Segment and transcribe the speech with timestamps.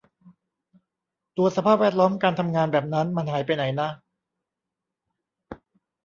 [1.37, 3.89] ตัวสภาพแวดล้อมการทำงานแบบนั้นมันหายไปไหนนะ